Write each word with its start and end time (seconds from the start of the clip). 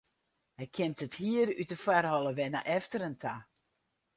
Hy 0.57 0.65
kjimt 0.75 1.03
it 1.05 1.15
hier 1.19 1.49
út 1.61 1.69
de 1.71 1.77
foarholle 1.83 2.31
wei 2.37 2.49
nei 2.51 2.67
efteren 2.77 3.15
ta. 3.21 3.35